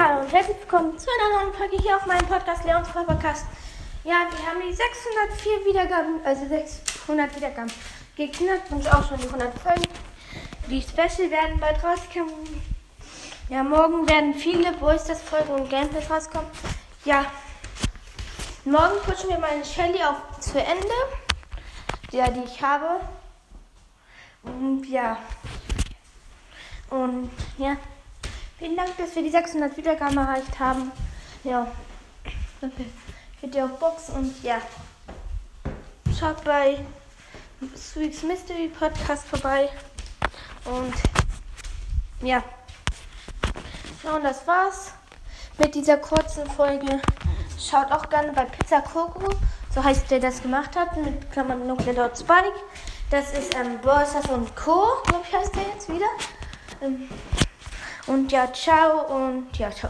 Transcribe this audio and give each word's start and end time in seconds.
Hallo 0.00 0.20
und 0.20 0.32
herzlich 0.32 0.56
willkommen 0.60 0.96
zu 0.96 1.08
einer 1.10 1.42
neuen 1.42 1.54
Folge 1.54 1.76
hier 1.82 1.96
auf 1.96 2.06
meinem 2.06 2.24
Podcast 2.24 2.64
Leons 2.64 2.88
Podcast. 2.88 3.46
Ja, 4.04 4.28
wir 4.30 4.46
haben 4.46 4.60
die 4.64 4.72
604 4.72 5.66
Wiedergaben, 5.66 6.24
also 6.24 6.46
600 6.46 7.34
Wiedergaben 7.34 7.72
geknackt 8.14 8.70
und 8.70 8.86
auch 8.94 9.08
schon 9.08 9.18
die 9.18 9.26
100 9.26 9.58
Folgen. 9.58 9.88
Die 10.68 10.80
Special 10.82 11.28
werden 11.32 11.58
bald 11.58 11.82
rauskommen. 11.82 12.62
Ja, 13.48 13.64
morgen 13.64 14.08
werden 14.08 14.34
viele 14.34 14.70
Boysters 14.74 15.20
Folgen 15.20 15.50
und 15.50 15.68
Gameplays 15.68 16.08
rauskommen. 16.08 16.48
Ja, 17.04 17.26
morgen 18.64 19.00
pushen 19.04 19.30
wir 19.30 19.38
meine 19.38 19.64
Shelly 19.64 20.00
auf 20.04 20.38
zu 20.38 20.60
Ende, 20.60 20.94
ja, 22.12 22.30
die 22.30 22.44
ich 22.44 22.62
habe. 22.62 23.00
Und 24.44 24.84
ja, 24.84 25.18
und 26.88 27.32
ja. 27.56 27.76
Vielen 28.58 28.76
Dank, 28.76 28.96
dass 28.96 29.14
wir 29.14 29.22
die 29.22 29.30
600 29.30 29.76
Wiedergaben 29.76 30.18
erreicht 30.18 30.58
haben. 30.58 30.90
Ja. 31.44 31.68
Geht 33.40 33.54
ihr 33.54 33.64
auf 33.66 33.78
Box 33.78 34.10
und 34.10 34.42
ja. 34.42 34.60
Schaut 36.18 36.42
bei 36.42 36.78
Sweets 37.76 38.24
Mystery 38.24 38.68
Podcast 38.68 39.28
vorbei. 39.28 39.68
Und 40.64 40.92
ja. 42.20 42.42
Ja, 44.02 44.16
und 44.16 44.24
das 44.24 44.44
war's 44.44 44.92
mit 45.58 45.76
dieser 45.76 45.98
kurzen 45.98 46.44
Folge. 46.50 47.00
Schaut 47.60 47.92
auch 47.92 48.08
gerne 48.08 48.32
bei 48.32 48.44
Pizza 48.44 48.80
Coco, 48.80 49.28
so 49.72 49.84
heißt 49.84 50.10
der 50.10 50.18
das 50.18 50.42
gemacht 50.42 50.74
hat, 50.74 50.96
mit 50.96 51.30
Klammern 51.30 51.64
Nuclear 51.64 51.94
Dot 51.94 52.18
Spike. 52.18 52.54
Das 53.10 53.32
ist 53.32 53.54
ähm, 53.54 53.78
Borsas 53.80 54.26
und 54.26 54.54
Co., 54.56 54.84
glaube 55.06 55.24
ich, 55.28 55.34
heißt 55.36 55.54
der 55.54 55.62
jetzt 55.62 55.88
wieder. 55.88 56.08
Ähm, 56.80 57.08
und 58.08 58.32
ja, 58.32 58.52
ciao 58.52 59.14
und 59.14 59.56
ja, 59.58 59.70
ciao. 59.70 59.86